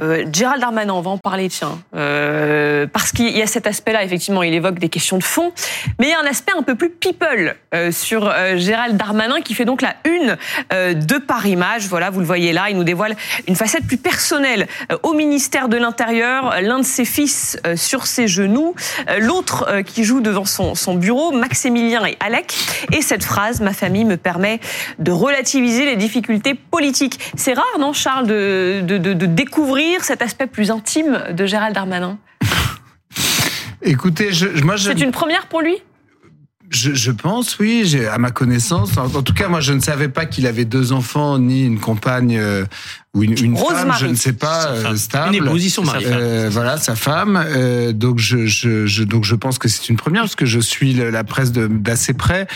[0.00, 4.04] Euh, Gérald Darmanin, on va en parler, tiens, euh, parce qu'il y a cet aspect-là.
[4.04, 5.52] Effectivement, il évoque des questions de fond,
[5.98, 9.54] mais il y a un aspect un peu plus people euh, sur Gérald Darmanin qui
[9.54, 10.36] fait donc la une
[10.70, 11.84] de Paris Match.
[11.88, 13.16] Voilà, vous le voyez là, il nous dévoile
[13.48, 14.66] une facette plus personnelle
[15.02, 16.54] au ministère de l'Intérieur.
[16.60, 18.74] L'un de ses fils sur ses genoux,
[19.18, 22.54] l'autre qui joue devant son, bureau, Maximilien et Alec.
[22.92, 24.60] Et cette phrase, ma famille me permet
[24.98, 27.18] de relativiser les difficultés politiques.
[27.36, 32.18] C'est rare, non, Charles, de découvrir cet aspect plus intime de Gérald Darmanin
[33.82, 35.76] Écoutez, je, moi, je, C'est une première pour lui?
[36.70, 38.96] Je, je pense, oui, à ma connaissance.
[38.96, 41.78] En, en tout cas, moi, je ne savais pas qu'il avait deux enfants ni une
[41.78, 42.64] compagne euh,
[43.16, 45.34] ou une, une femme, je ne sais pas, euh, stable.
[45.34, 46.06] Une épouse, ils sont mariés.
[46.08, 47.42] Euh, voilà sa femme.
[47.46, 50.60] Euh, donc je, je, je donc je pense que c'est une première parce que je
[50.60, 52.46] suis le- la presse d'assez près.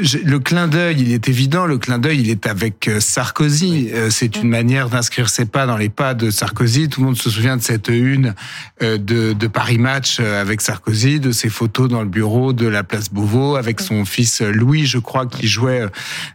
[0.00, 1.64] Je- le clin d'œil, il est évident.
[1.64, 3.88] Le clin d'œil, il est avec euh, Sarkozy.
[3.92, 6.88] Euh, c'est une manière d'inscrire ses pas dans les pas de Sarkozy.
[6.90, 8.34] Tout le monde se souvient de cette une
[8.82, 12.82] euh, de, de Paris Match avec Sarkozy, de ses photos dans le bureau de la
[12.84, 15.86] place Beauvau avec son fils Louis, je crois, qui jouait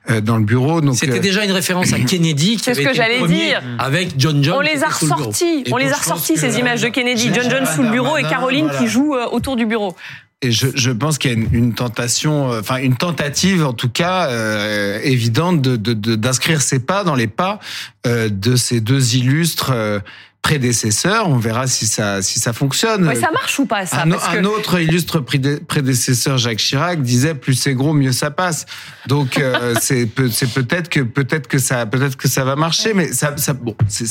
[0.09, 0.81] euh, dans le bureau.
[0.81, 3.03] Donc C'était euh, déjà une référence à Kennedy qui C'est ce avait que été le
[3.03, 3.61] j'allais premier dire.
[3.79, 4.57] Avec John John.
[4.57, 5.19] On les a était sous le bureau.
[5.29, 8.17] ressortis, on les a ressortis ces images de Kennedy, euh, John John sous le bureau
[8.17, 8.79] et Caroline voilà.
[8.79, 9.95] qui joue euh, autour du bureau.
[10.43, 13.73] Et je, je pense qu'il y a une, une tentation, euh, enfin une tentative en
[13.73, 17.59] tout cas euh, évidente de de- de- d'inscrire ses pas dans les pas
[18.05, 19.71] euh, de ces deux illustres
[20.47, 21.29] euh, prédécesseurs.
[21.29, 23.07] On verra si ça si ça fonctionne.
[23.07, 24.03] Ouais, ça marche ou pas ça?
[24.03, 28.11] Un, Parce un que- autre illustre prédé- prédécesseur, Jacques Chirac, disait plus c'est gros, mieux
[28.11, 28.65] ça passe.
[29.07, 33.11] Donc euh, c'est peut- peut-être que peut-être que ça peut-être que ça va marcher, mais
[33.11, 34.05] ça, ça bon c'est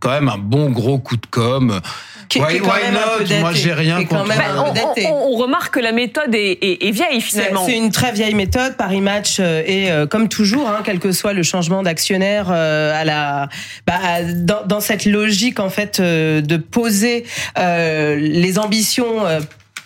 [0.00, 1.80] quand même un bon gros coup de com.
[2.28, 3.40] Qui qui Why- not?
[3.40, 4.26] Moi j'ai rien contre.
[4.28, 7.66] même Bah, on, on- on remarque que la méthode est, est- est vieille C'est finalement.
[7.66, 8.76] c'est une très vieille méthode.
[8.76, 12.92] Paris Match euh, et euh, comme toujours, hein, quel que soit le changement d'actionnaire, euh,
[13.00, 13.48] à la,
[13.86, 13.94] bah,
[14.36, 17.24] dans, dans cette logique en fait euh, de poser
[17.58, 19.22] euh, les ambitions.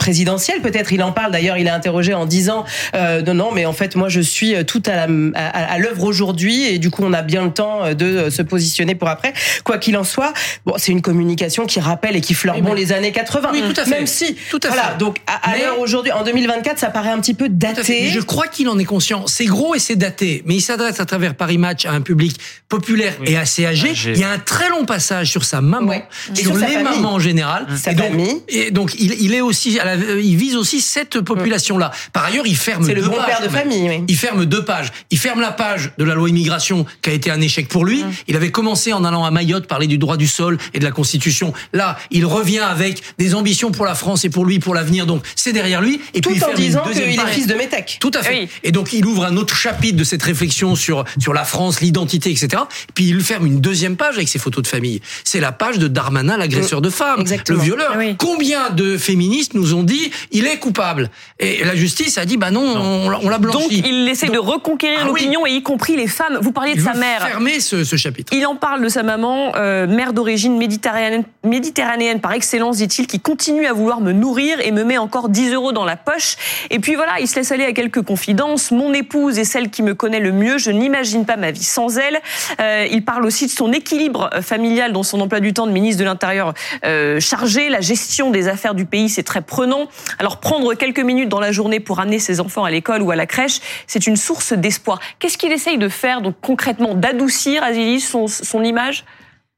[0.05, 3.51] Euh, présidentielles peut-être il en parle d'ailleurs il est interrogé en disant euh, non non
[3.53, 6.91] mais en fait moi je suis tout à la, à, à l'œuvre aujourd'hui et du
[6.91, 9.33] coup on a bien le temps euh, de se positionner pour après
[9.65, 10.33] quoi qu'il en soit
[10.67, 13.81] bon c'est une communication qui rappelle et qui fleure bon les années 80 Oui, tout
[13.81, 13.91] à fait.
[13.91, 14.99] même si Tout à voilà fait.
[14.99, 18.47] donc à, à l'heure aujourd'hui en 2024 ça paraît un petit peu daté je crois
[18.47, 19.27] qu'il en est conscient.
[19.27, 22.37] C'est gros et c'est daté, mais il s'adresse à travers Paris Match à un public
[22.69, 23.91] populaire et assez âgé.
[23.91, 24.13] Âgé.
[24.15, 26.05] Il y a un très long passage sur sa maman, Ouais.
[26.35, 26.83] Sur, les famille.
[26.83, 27.67] mamans en général.
[27.77, 28.43] Sa et donc, famille.
[28.49, 31.91] et donc il, il est aussi, à la- il vise aussi cette population-là.
[32.13, 34.05] Par ailleurs, il ferme C'est le deux bon pages, père de famille, oui.
[34.09, 34.93] Il ferme deux pages.
[35.11, 38.05] Il ferme la page de la loi immigration qui a été un échec pour lui.
[38.29, 40.91] Il avait commencé en allant à Mayotte parler du droit du sol et de la
[40.91, 41.53] Constitution.
[41.73, 45.07] Là, il revient avec des ambitions pour la France et pour lui, pour l'avenir.
[45.07, 46.01] Donc, c'est derrière lui.
[46.15, 47.99] Et tout puis, il en disant qu'il est fils de Métèque.
[48.01, 48.43] Tout à fait.
[48.43, 48.49] Oui.
[48.63, 52.31] Et donc il ouvre un autre chapitre de cette réflexion sur sur la France, l'identité,
[52.31, 52.63] etc.
[52.95, 55.01] Puis il ferme une deuxième page avec ses photos de famille.
[55.25, 57.59] C'est la page de Darmanin, l'agresseur de femmes, Exactement.
[57.59, 57.91] le violeur.
[57.95, 58.15] Ah oui.
[58.19, 62.51] Combien de féministes nous ont dit il est coupable Et la justice a dit bah
[62.51, 63.81] non, on, l'a- on l'a blanchi.
[63.81, 65.21] Donc il essaie de reconquérir Ah oui.
[65.23, 66.39] l'opinion et y compris les femmes.
[66.41, 67.27] Vous parliez de il sa veut mère.
[67.27, 68.33] fermer ce, ce chapitre.
[68.35, 73.21] Il en parle de sa maman, euh, mère d'origine méditerranéenne, méditerranéenne par excellence, dit-il, qui
[73.21, 76.37] continue à vouloir me nourrir et me met encore 10 euros dans la poche.
[76.71, 78.71] Et puis voilà, il se laisse aller à quelques confidences.
[78.71, 80.59] Mon épouse est celle qui me connaît le mieux.
[80.59, 82.21] Je n'imagine pas ma vie sans elle.
[82.61, 85.73] Euh, il parle aussi de son équilibre euh, familial dans son emploi du temps de
[85.73, 87.69] ministre de l'Intérieur euh, chargé.
[87.69, 89.74] La gestion des affaires du pays, c'est très prenant.
[90.19, 93.17] Alors prendre quelques minutes dans la journée pour amener ses enfants à l'école ou à
[93.17, 95.01] la crèche, c'est une source d'espoir.
[95.19, 99.05] Qu'est-ce qu'il essaye de faire donc concrètement D'adoucir, Azilis, son, son image?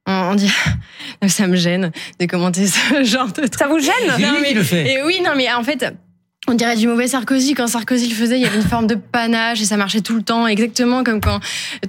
[0.09, 0.53] On, dit,
[1.27, 1.91] ça me gêne
[2.21, 3.55] de commenter ce genre de truc.
[3.59, 4.55] Ça vous gêne?
[4.55, 4.93] Le fait.
[4.93, 5.85] Et oui, non, mais en fait.
[6.49, 7.55] On dirait du mauvais Sarkozy.
[7.55, 10.15] Quand Sarkozy le faisait, il y avait une forme de panache et ça marchait tout
[10.15, 11.41] le temps, exactement comme quand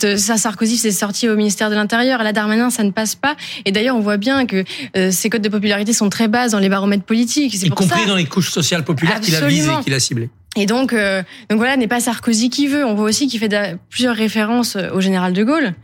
[0.04, 2.24] euh, ça Sarkozy s'est sorti au ministère de l'Intérieur.
[2.24, 3.36] Là, Darmanin, ça ne passe pas.
[3.66, 4.64] Et d'ailleurs, on voit bien que
[4.96, 7.54] euh, ses codes de popularité sont très bas dans les baromètres politiques.
[7.54, 8.08] Y pour compris ça.
[8.08, 10.30] dans les couches sociales populaires qu'il a visées, qu'il a ciblées.
[10.56, 12.84] Et donc, euh, donc voilà, n'est pas Sarkozy qui veut.
[12.84, 15.76] On voit aussi qu'il fait plusieurs références au général de Gaulle.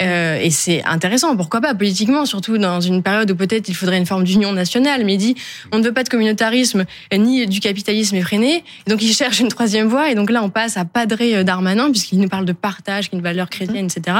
[0.00, 3.98] Euh, et c'est intéressant, pourquoi pas, politiquement, surtout dans une période où peut-être il faudrait
[3.98, 5.34] une forme d'union nationale, mais il dit
[5.72, 6.84] on ne veut pas de communautarisme
[7.16, 10.50] ni du capitalisme effréné, et donc il cherche une troisième voie, et donc là on
[10.50, 13.86] passe à padrer euh, Darmanin, puisqu'il nous parle de partage, qui est une valeur chrétienne,
[13.86, 14.16] etc.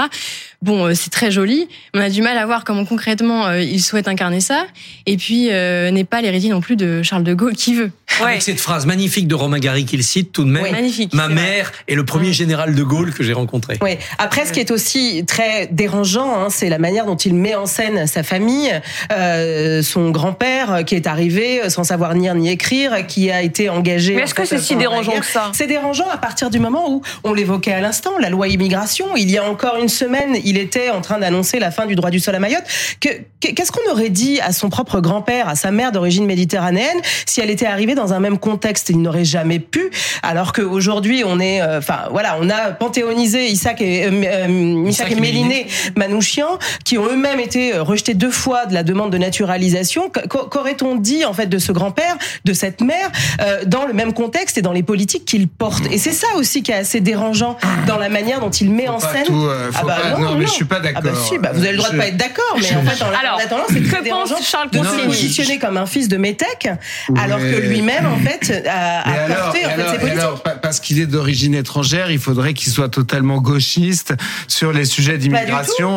[0.64, 3.60] Bon, euh, c'est très joli, mais on a du mal à voir comment concrètement euh,
[3.60, 4.66] il souhaite incarner ça,
[5.04, 7.90] et puis euh, n'est pas l'héritier non plus de Charles de Gaulle qui veut.
[8.20, 8.28] Ouais.
[8.28, 10.62] Avec cette phrase magnifique de Romain Gary qu'il cite tout de même.
[10.62, 10.70] Oui.
[10.70, 11.12] Magnifique.
[11.12, 13.76] Ma mère est le premier général de Gaulle que j'ai rencontré.
[13.82, 13.98] Oui.
[14.16, 17.54] Après, ce qui est aussi très très dérangeant, hein, c'est la manière dont il met
[17.54, 18.72] en scène sa famille,
[19.12, 24.14] euh, son grand-père qui est arrivé sans savoir lire ni écrire, qui a été engagé.
[24.14, 25.50] Mais est-ce que c'est si dérangeant que ça?
[25.54, 29.06] C'est dérangeant à partir du moment où on l'évoquait à l'instant, la loi immigration.
[29.16, 32.10] Il y a encore une semaine, il était en train d'annoncer la fin du droit
[32.10, 32.64] du sol à Mayotte.
[33.00, 37.50] Qu'est-ce qu'on aurait dit à son propre grand-père, à sa mère d'origine méditerranéenne, si elle
[37.50, 38.90] était arrivée dans un même contexte?
[38.90, 39.90] Il n'aurait jamais pu.
[40.22, 45.12] Alors qu'aujourd'hui, on est, euh, enfin voilà, on a panthéonisé Isaac et, euh, euh Isaac
[45.12, 45.53] et Méliné
[45.96, 50.10] Manouchian, qui ont eux-mêmes été rejetés deux fois de la demande de naturalisation.
[50.10, 53.10] Qu'aurait-on dit en fait de ce grand-père, de cette mère,
[53.40, 55.84] euh, dans le même contexte et dans les politiques qu'il porte?
[55.90, 57.56] Et c'est ça aussi qui est assez dérangeant
[57.86, 59.24] dans la manière dont il met en scène.
[59.26, 61.02] Tout, euh, ah bah non, non, mais je suis pas d'accord.
[61.04, 63.02] Ah bah si, bah vous avez le droit de pas être d'accord, mais en fait,
[63.02, 66.68] en, alors, attendant, c'est très dérangeant Charles de se positionner comme un fils de Métèque,
[67.16, 70.18] alors que lui-même, en fait, a, a porté en fait, ses politiques.
[70.18, 74.14] Alors, parce qu'il est d'origine étrangère, il faudrait qu'il soit totalement gauchiste
[74.48, 75.33] sur les sujets d'immigration,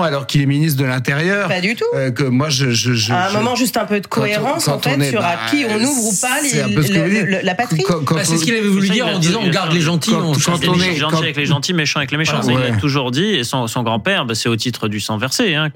[0.03, 1.47] alors qu'il est ministre de l'Intérieur.
[1.47, 1.85] Pas du tout.
[1.95, 4.79] Euh, que moi, je, je, je, à un moment, juste un peu de cohérence, en
[4.79, 7.83] fait, sur à bah, qui on ouvre ou pas les, la patrie.
[7.87, 10.59] Bah, c'est ce qu'il avait voulu dire en disant on garde les gentils, on change
[10.67, 12.41] on est gentil avec les gentils, méchant avec les méchants.
[12.47, 15.55] Il a toujours dit, et son, son grand-père, bah, c'est au titre du sang versé,
[15.55, 15.69] hein,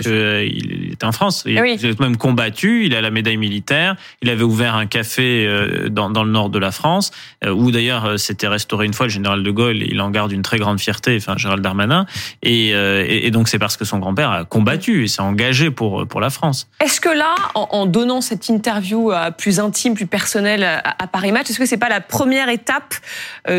[1.06, 1.44] en France.
[1.46, 1.64] Il a
[2.00, 6.24] même combattu, il a la médaille militaire, il avait ouvert un café euh, dans, dans
[6.24, 7.12] le nord de la France,
[7.44, 10.32] euh, où d'ailleurs euh, c'était restauré une fois le général de Gaulle, il en garde
[10.32, 12.06] une très grande fierté, enfin Gérald Darmanin,
[12.44, 16.22] et, et, donc c'est parce que son grand-père a combattu et s'est engagé pour, pour
[16.22, 16.68] la France.
[16.80, 21.32] Est-ce que là, en, en, donnant cette interview plus intime, plus personnelle à, à Paris
[21.32, 22.96] Match, est-ce que c'est pas la première étape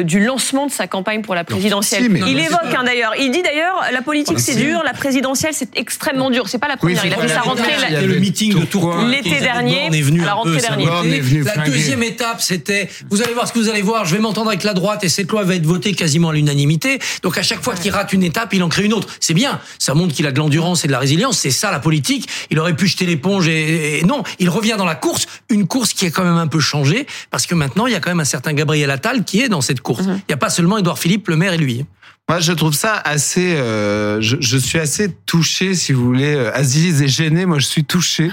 [0.05, 3.83] du lancement de sa campagne pour la présidentielle Il évoque hein, d'ailleurs, il dit d'ailleurs
[3.93, 6.49] la politique c'est dur, la présidentielle c'est extrêmement dur.
[6.49, 7.03] C'est pas la première.
[7.35, 8.07] Sa rentrée.
[8.07, 11.03] le meeting de Tourcoing l'été dernier, à la rentrée dernière.
[11.45, 14.05] La deuxième étape, c'était vous allez voir ce que vous allez voir.
[14.05, 16.99] Je vais m'entendre avec la droite et cette loi va être votée quasiment à l'unanimité.
[17.23, 19.09] Donc à chaque fois qu'il rate une étape, il en crée une autre.
[19.21, 19.61] C'est bien.
[19.79, 21.39] Ça montre qu'il a de l'endurance et de la résilience.
[21.39, 22.29] C'est ça la politique.
[22.51, 25.27] Il aurait pu jeter l'éponge et, non, il revient dans la course.
[25.49, 28.01] Une course qui a quand même un peu changé parce que maintenant il y a
[28.01, 30.03] quand même un certain Gabriel Attal qui est dans cette course.
[30.03, 30.21] Mhm.
[30.29, 31.85] Il n'y a pas seulement Édouard Philippe, le maire et lui.
[32.33, 33.57] Moi, je trouve ça assez.
[33.57, 36.35] Euh, je, je, suis assez touché, si vous voulez.
[36.35, 37.45] Euh, Aziz est gêné.
[37.45, 38.31] Moi, je suis touché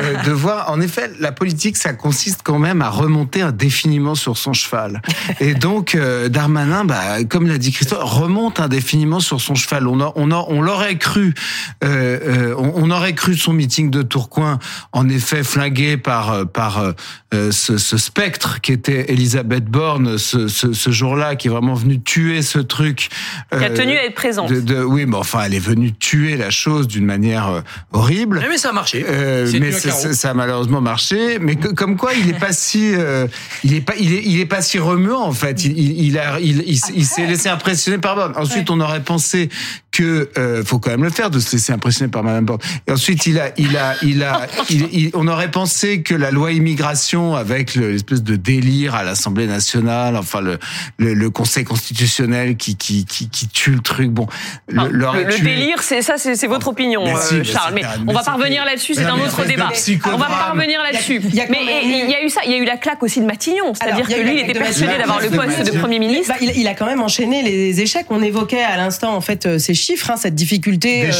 [0.00, 0.70] euh, de voir.
[0.70, 5.02] En effet, la politique, ça consiste quand même à remonter indéfiniment sur son cheval.
[5.40, 9.88] Et donc, euh, Darmanin, bah, comme l'a dit Christophe, remonte indéfiniment sur son cheval.
[9.88, 11.34] On, a, on, a, on l'aurait cru.
[11.82, 14.60] On, on, aurait cru son meeting de Tourcoing,
[14.92, 16.94] en effet, flingué par par
[17.32, 22.00] ce, ce, spectre qui était Elisabeth Borne ce, ce, ce jour-là, qui est vraiment venu
[22.00, 23.08] tuer ce truc.
[23.56, 24.50] Qui a tenu à être présente.
[24.52, 27.60] De, de, oui, mais enfin, elle est venue tuer la chose d'une manière euh,
[27.92, 28.44] horrible.
[28.48, 29.04] Mais ça a marché.
[29.08, 31.38] Euh, mais ça a malheureusement marché.
[31.40, 33.26] Mais que, comme quoi, il est pas si, euh,
[33.64, 35.64] il est pas, il est, il est pas si remuant en fait.
[35.64, 38.32] Il, il, il a, il, il, s'est laissé impressionner par Borne.
[38.36, 39.48] Ensuite, on aurait pensé
[39.92, 42.60] que euh, faut quand même le faire de se laisser impressionner par Madame Borne.
[42.86, 46.52] Et ensuite, il a, il a, il a, il, on aurait pensé que la loi
[46.52, 50.58] immigration avec l'espèce de délire à l'Assemblée nationale, enfin le,
[50.98, 54.10] le, le Conseil constitutionnel qui, qui, qui, qui, tue le truc.
[54.10, 54.26] Bon,
[54.68, 57.74] le, le, délire, c'est ça, c'est votre opinion, euh, Charles.
[57.74, 59.70] Mais, on va pas revenir là-dessus, c'est un autre débat.
[60.06, 61.20] On va pas revenir là-dessus.
[61.48, 63.74] Mais il y a eu ça, il y a eu la claque aussi de Matignon,
[63.74, 66.34] c'est-à-dire que lui, il était persuadé d'avoir le poste de Premier ministre.
[66.34, 68.06] Bah, il a quand même enchaîné les échecs.
[68.10, 71.12] On évoquait à l'instant, en fait, euh, ces chiffres, hein, cette difficulté euh,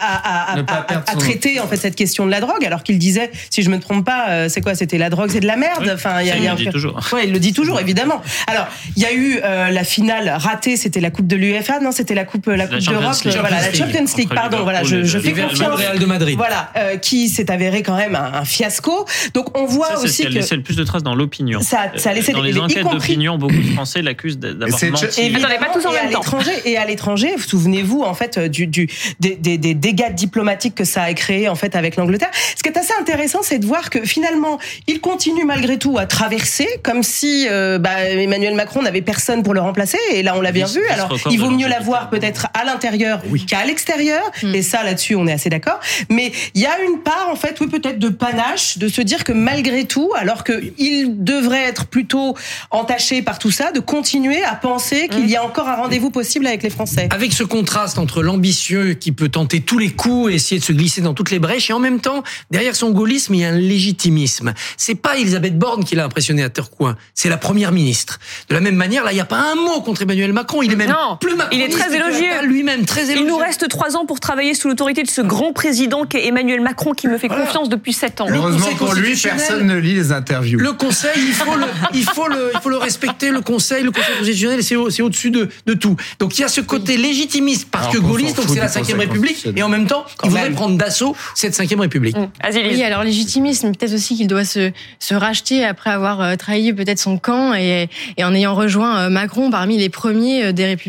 [0.00, 3.78] à, traiter en fait cette question de la drogue, alors qu'il disait, si je me
[3.78, 5.90] trompe pas, c'est quoi C'était la drogue, c'est de la merde.
[5.94, 7.00] enfin, il, le dit toujours.
[7.22, 8.22] Il le dit toujours, évidemment.
[8.46, 12.14] Alors, il y a eu la finale ratée, c'était la Coupe de l'UEFA, non C'était
[12.14, 14.28] la Coupe, la Coupe d'Europe, voilà, la Champions League.
[14.34, 15.80] Pardon, voilà, je, je fais confiance.
[15.80, 16.36] Real de Madrid.
[16.36, 19.06] Voilà, euh, qui s'est avéré quand même un, fiasco.
[19.34, 21.60] Donc on voit ça, aussi ce qui a laissé le plus de traces dans l'opinion.
[21.60, 25.20] Ça, ça a laissé dans les enquêtes d'opinion, beaucoup de Français l'accusent d'avoir menti.
[25.20, 26.22] Évidemment, pas tous en même temps.
[26.64, 28.88] Et à l'étranger, souvenez-vous en fait du, du
[29.20, 32.30] des, des, des, dégâts diplomatiques que ça a créé en fait avec l'Angleterre.
[32.56, 36.06] Ce qui est assez intéressant, c'est de voir que finalement, il continue malgré tout à
[36.06, 39.98] traverser, comme si euh, bah, Emmanuel Macron n'avait personne pour le remplacer.
[40.12, 40.86] Et là, on l'a bien vu.
[40.88, 44.22] Alors, il vaut mieux l'avoir peut-être à l'intérieur qu'à l'extérieur.
[44.42, 44.54] Mm.
[44.54, 45.80] Et ça, là-dessus, on est assez d'accord.
[46.10, 49.24] Mais il y a une part, en fait, oui, peut-être de panache, de se dire
[49.24, 52.36] que malgré tout, alors qu'il devrait être plutôt
[52.70, 56.46] entaché par tout ça, de continuer à penser qu'il y a encore un rendez-vous possible
[56.46, 57.08] avec les Français.
[57.10, 60.72] Avec ce contraste entre l'ambitieux qui peut tenter tous les coups et essayer de se
[60.72, 63.48] glisser dans toutes les brèches, et en même temps, derrière son gaullisme, il y a
[63.48, 64.54] un légitimisme.
[64.76, 68.18] C'est pas Elisabeth Borne qui l'a impressionné à Tourcoing, c'est la première ministre.
[68.48, 70.62] De la même manière, là, il n'y a pas un mot contre Emmanuel Macron.
[70.62, 72.26] Il est même non, plus il est très élogieux.
[72.44, 73.20] Lui-même très élogieux.
[73.20, 76.60] Il nous reste trois ans pour travailler sous l'autorité de ce grand président qu'est Emmanuel
[76.60, 78.26] Macron qui me fait confiance depuis sept ans.
[78.28, 80.58] Heureusement pour lui, personne ne lit les interviews.
[80.58, 83.30] Le Conseil, il faut le, il faut le, il faut le respecter.
[83.30, 85.96] Le Conseil, le Conseil constitutionnel, c'est au, au-dessus de, de tout.
[86.18, 89.46] Donc il y a ce côté légitimiste parce que gaulliste, donc c'est la Cinquième République,
[89.54, 92.16] et en même temps, il voudrait prendre d'assaut cette Cinquième République.
[92.16, 92.28] Mmh.
[92.54, 96.98] Oui, alors légitimisme, peut-être aussi qu'il doit se, se racheter après avoir euh, trahi peut-être
[96.98, 100.85] son camp et, et en ayant rejoint euh, Macron parmi les premiers euh, des Républicains.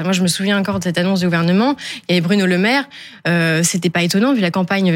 [0.00, 1.76] Moi, je me souviens encore de cette annonce du gouvernement.
[2.08, 2.88] Il y avait Bruno Le Maire.
[3.26, 4.92] Euh, C'était pas étonnant vu la campagne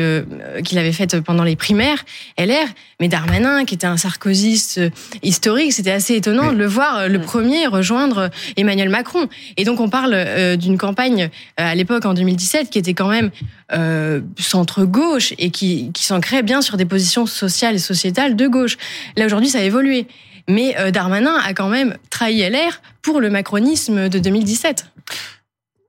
[0.64, 2.04] qu'il avait faite pendant les primaires
[2.38, 2.66] LR.
[3.00, 4.80] Mais Darmanin, qui était un sarkozyste
[5.22, 9.28] historique, c'était assez étonnant de le voir le premier rejoindre Emmanuel Macron.
[9.56, 13.30] Et donc on parle d'une campagne à l'époque en 2017 qui était quand même
[13.72, 18.46] euh, centre gauche et qui, qui s'ancrait bien sur des positions sociales et sociétales de
[18.46, 18.76] gauche.
[19.16, 20.06] Là aujourd'hui, ça a évolué.
[20.48, 24.86] Mais euh, Darmanin a quand même trahi LR pour le macronisme de 2017.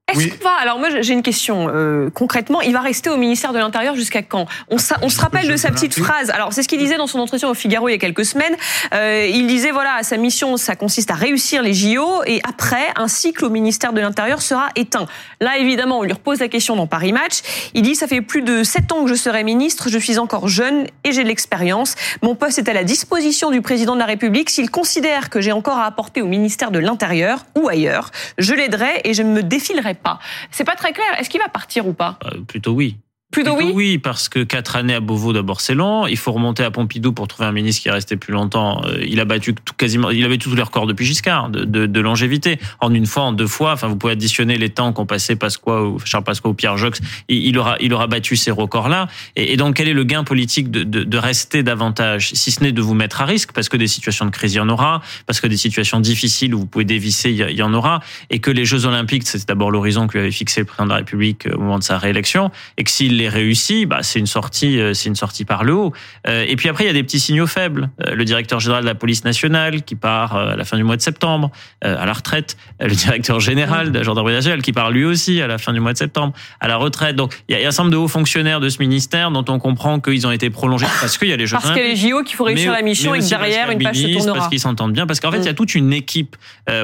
[0.09, 2.61] Est-ce qu'on va alors moi j'ai une question euh, concrètement.
[2.61, 4.45] Il va rester au ministère de l'Intérieur jusqu'à quand?
[4.69, 6.29] On, on se rappelle de sa petite phrase.
[6.29, 8.55] Alors c'est ce qu'il disait dans son entretien au Figaro il y a quelques semaines.
[8.93, 13.09] Euh, il disait voilà sa mission ça consiste à réussir les JO et après un
[13.09, 15.07] cycle au ministère de l'Intérieur sera éteint.
[15.41, 17.41] Là évidemment on lui repose la question dans Paris Match.
[17.73, 20.47] Il dit ça fait plus de sept ans que je serai ministre je suis encore
[20.47, 21.95] jeune et j'ai de l'expérience.
[22.21, 24.49] Mon poste est à la disposition du président de la République.
[24.51, 29.01] S'il considère que j'ai encore à apporter au ministère de l'Intérieur ou ailleurs je l'aiderai
[29.03, 30.19] et je ne me défilerai pas.
[30.51, 31.07] C'est pas très clair.
[31.19, 32.17] Est-ce qu'il va partir ou pas?
[32.25, 32.97] Euh, Plutôt oui.
[33.29, 33.71] Plutôt, oui.
[33.75, 36.07] Oui, parce que quatre années à Beauvau, d'abord, c'est long.
[36.07, 38.81] Il faut remonter à Pompidou pour trouver un ministre qui est resté plus longtemps.
[38.85, 41.87] Euh, il a battu tout, quasiment, il avait tous les records depuis Giscard de, de,
[41.87, 42.57] de, longévité.
[42.79, 43.73] En une fois, en deux fois.
[43.73, 47.01] Enfin, vous pouvez additionner les temps qu'ont passé Pasqua ou Charles Pasqua ou Pierre Jox.
[47.27, 49.07] Il, aura, il aura battu ces records-là.
[49.35, 52.63] Et, et, donc, quel est le gain politique de, de, de rester davantage, si ce
[52.63, 54.69] n'est de vous mettre à risque, parce que des situations de crise, il y en
[54.69, 58.39] aura, parce que des situations difficiles où vous pouvez dévisser, il y en aura, et
[58.39, 60.97] que les Jeux Olympiques, c'est d'abord l'horizon que lui avait fixé le président de la
[60.97, 64.79] République au moment de sa réélection, et que s'il les réussit, bah, c'est une sortie,
[64.79, 65.93] euh, c'est une sortie par le haut.
[66.27, 67.89] Euh, et puis après, il y a des petits signaux faibles.
[68.05, 70.95] Euh, le directeur général de la police nationale qui part à la fin du mois
[70.95, 72.57] de septembre à la retraite.
[72.79, 75.79] Le directeur général de la gendarmerie nationale qui part lui aussi à la fin du
[75.79, 77.15] mois de septembre à la retraite.
[77.15, 79.59] Donc il y a un certain nombre de hauts fonctionnaires de ce ministère dont on
[79.59, 81.89] comprend qu'ils ont été prolongés parce qu'il y a les Jeux Parce qu'il y a
[81.89, 84.37] les JO qu'il faut réussir la mission et derrière une page se tournera.
[84.37, 85.07] Parce qu'ils s'entendent bien.
[85.07, 85.55] Parce qu'en fait, il y a mm.
[85.55, 86.35] toute une équipe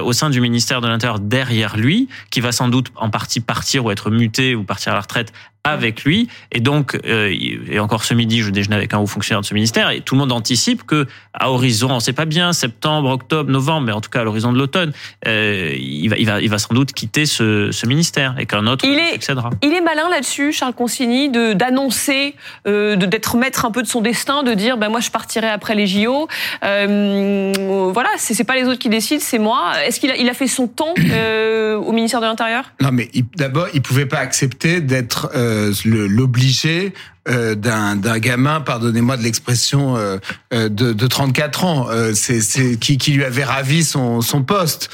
[0.01, 3.85] au sein du ministère de l'Intérieur derrière lui qui va sans doute en partie partir
[3.85, 5.33] ou être muté ou partir à la retraite
[5.65, 6.27] avec lui.
[6.51, 7.33] Et donc, euh,
[7.69, 10.15] et encore ce midi, je déjeunais avec un haut fonctionnaire de ce ministère, et tout
[10.15, 14.01] le monde anticipe que à horizon, on sait pas bien, septembre, octobre, novembre, mais en
[14.01, 14.91] tout cas à l'horizon de l'automne,
[15.25, 18.67] euh, il, va, il, va, il va sans doute quitter ce, ce ministère et qu'un
[18.67, 19.51] autre il est, succédera.
[19.61, 22.35] Il est malin là-dessus, Charles Consigny, de d'annoncer,
[22.67, 25.75] euh, d'être maître un peu de son destin, de dire, ben moi je partirai après
[25.75, 26.27] les JO.
[26.63, 29.73] Euh, voilà, c'est pas les autres qui décident, c'est moi.
[29.85, 32.65] Est-ce qu'il a, il a fait son temps euh, au ministère de l'Intérieur?
[32.81, 36.93] Non, mais d'abord, il pouvait pas accepter d'être euh, l'obliger
[37.29, 40.17] euh, d'un gamin, pardonnez-moi de l'expression, euh,
[40.53, 44.89] euh, de, de 34 ans, c'est qui, qui lui avait ravi son, son poste.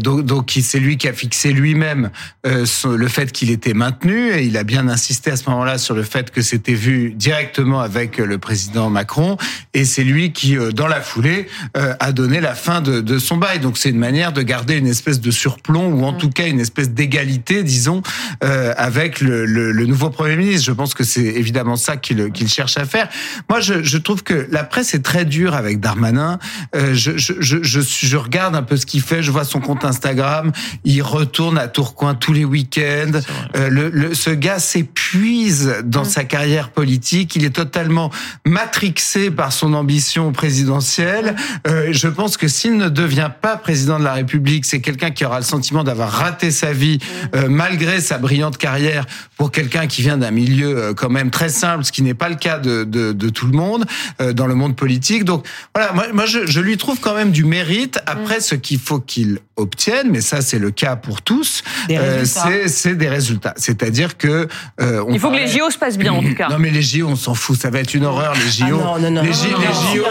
[0.00, 2.10] donc donc c'est lui qui a fixé lui-même
[2.44, 6.02] le fait qu'il était maintenu et il a bien insisté à ce moment-là sur le
[6.02, 9.36] fait que c'était vu directement avec le président Macron
[9.74, 13.60] et c'est lui qui, dans la foulée, a donné la fin de, de son bail.
[13.60, 16.60] Donc c'est une manière de garder une espèce de surplomb ou en tout cas une
[16.60, 18.02] espèce d'égalité, disons,
[18.40, 20.66] avec le, le, le nouveau Premier ministre.
[20.66, 23.08] Je pense que c'est évidemment ça qu'il cherche à faire.
[23.48, 26.38] Moi, je, je, trouve que la presse est très dure avec Darmanin.
[26.74, 29.22] Euh, je, je, je, je, regarde un peu ce qu'il fait.
[29.22, 30.52] Je vois son compte Instagram.
[30.84, 33.20] Il retourne à Tourcoing tous les week-ends.
[33.56, 37.36] Euh, le, le, ce gars s'épuise dans sa carrière politique.
[37.36, 38.10] Il est totalement
[38.44, 41.36] matrixé par son ambition présidentielle.
[41.66, 45.24] Euh, je pense que s'il ne devient pas président de la République, c'est quelqu'un qui
[45.24, 46.98] aura le sentiment d'avoir raté sa vie
[47.34, 49.04] euh, malgré sa brillante carrière
[49.36, 52.36] pour quelqu'un qui vient d'un milieu quand même très simple, ce qui n'est pas le
[52.36, 53.84] cas de, de, de, tout le monde
[54.20, 55.24] euh, dans le monde politique.
[55.24, 58.00] Donc voilà, moi, moi je, je, lui trouve quand même du mérite.
[58.06, 62.24] Après, ce qu'il faut qu'il obtienne, mais ça c'est le cas pour tous, euh,
[62.66, 63.54] c'est des résultats.
[63.56, 64.48] C'est-à-dire que
[64.80, 66.48] euh, on il faut que les JO se passent bien en tout cas.
[66.48, 68.80] Non mais les JO, on s'en fout, ça va être une horreur les JO.
[68.80, 70.04] Ah non, non, non, les, JO, les JO,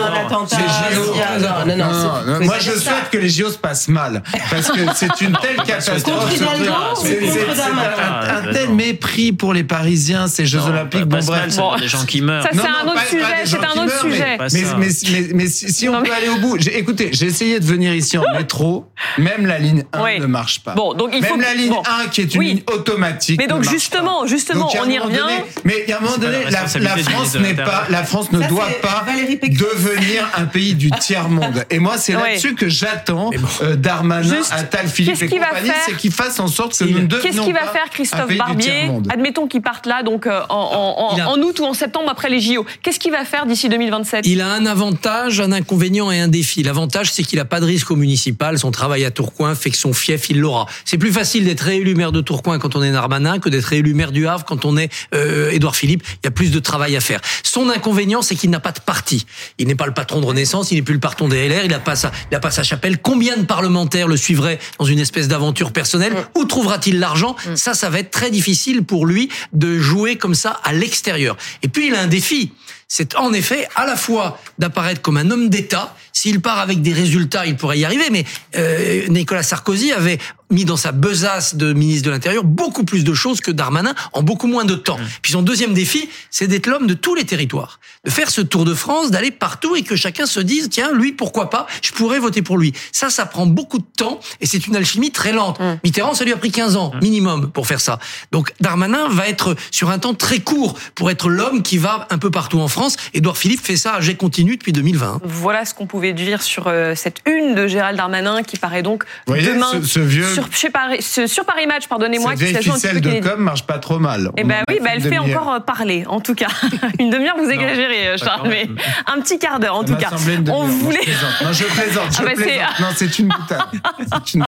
[1.39, 5.22] non, non, non, Moi je souhaite que les JO se passent mal parce que c'est
[5.22, 6.34] une telle catastrophe.
[6.34, 11.06] C'est un, un tel mépris pour les Parisiens, ces Jeux Olympiques.
[11.06, 12.44] Bon, c'est des gens qui meurent.
[12.44, 13.46] Ça, c'est un autre sujet.
[13.46, 14.38] C'est un autre sujet.
[14.39, 17.94] Mais, mais, mais, mais, si, on peut aller au bout, écoutez, j'ai essayé de venir
[17.94, 18.86] ici en métro,
[19.17, 20.74] même la ligne 1 ne marche pas.
[20.74, 21.74] Bon, donc il même faut la ligne
[22.06, 23.39] 1 qui est une ligne automatique.
[23.39, 24.27] Mais donc justement, pas.
[24.27, 25.17] justement, donc, on y revient.
[25.17, 28.32] Donné, mais il y a un moment donné, la, la, France n'est pas, la France
[28.32, 29.06] ne Ça, doit pas
[29.50, 31.65] devenir un pays du tiers monde.
[31.70, 36.39] Et moi, c'est là-dessus que j'attends euh, Darmanin, Attal, Philippe et compagnie, c'est qu'il fasse
[36.39, 40.03] en sorte que nous ne Qu'est-ce qu'il va faire, Christophe Barbier Admettons qu'il parte là,
[40.03, 42.65] donc euh, en, en, août ou en septembre après les JO.
[42.81, 46.63] Qu'est-ce qu'il va faire d'ici 2027 Il a un avantage, un inconvénient et un défi.
[46.63, 48.57] L'avantage, c'est qu'il n'a pas de risque au municipal.
[48.57, 50.65] Son travail à Tourcoing fait que son fief, il l'aura.
[50.86, 53.93] C'est plus facile d'être réélu maire de Tourcoing quand on est Darmanin que d'être réélu
[53.93, 56.03] maire du Havre quand on est euh, Édouard Philippe.
[56.24, 57.19] Il y a plus de travail à faire.
[57.43, 59.25] Son inconvénient, c'est qu'il n'a pas de parti.
[59.57, 61.72] Il n'est pas le patron de Renaissance, il n'est plus le patron des LR, il
[61.72, 63.00] n'a pas sa, il a pas sa chapelle.
[63.00, 66.13] Combien de parlementaires le suivraient dans une espèce d'aventure personnelle?
[66.36, 67.36] Où trouvera-t-il l'argent?
[67.55, 71.16] Ça, ça va être très difficile pour lui de jouer comme ça à l'extérieur.
[71.62, 72.51] Et puis il a un défi
[72.88, 75.95] c'est en effet à la fois d'apparaître comme un homme d'État.
[76.17, 78.09] S'il part avec des résultats, il pourrait y arriver.
[78.12, 80.17] Mais euh, Nicolas Sarkozy avait
[80.50, 84.24] mis dans sa besace de ministre de l'Intérieur beaucoup plus de choses que Darmanin en
[84.24, 84.97] beaucoup moins de temps.
[85.21, 88.63] Puis son deuxième défi, c'est d'être l'homme de tous les territoires, de faire ce tour
[88.63, 92.19] de France, d'aller partout et que chacun se dise tiens lui pourquoi pas, je pourrais
[92.19, 92.71] voter pour lui.
[92.93, 95.59] Ça, ça prend beaucoup de temps et c'est une alchimie très lente.
[95.59, 95.79] Mmh.
[95.83, 98.00] Mitterrand, ça lui a pris 15 ans minimum pour faire ça.
[98.31, 102.17] Donc Darmanin va être sur un temps très court pour être l'homme qui va un
[102.17, 102.95] peu partout en France France.
[103.15, 105.21] Édouard Philippe fait ça à jet continu depuis 2020.
[105.24, 109.03] Voilà ce qu'on pouvait dire sur euh, cette une de Gérald Darmanin qui paraît donc
[109.25, 110.25] voyez, demain ce, ce vieux...
[110.25, 112.31] sur, Paris, sur Paris Match, pardonnez-moi.
[112.37, 114.31] Cette vieille ficelle de com marche pas trop mal.
[114.37, 116.47] Eh ben oui, bah elle fait encore euh, parler, en tout cas.
[116.99, 118.69] une demi-heure, vous exagérez, non, Charles, mais
[119.07, 120.09] un petit quart d'heure, en tout cas.
[120.49, 120.99] On voulait.
[121.43, 121.63] Non, je.
[121.63, 121.71] Non,
[122.11, 122.31] je ah bah.
[122.79, 123.61] Non, c'est une boutade.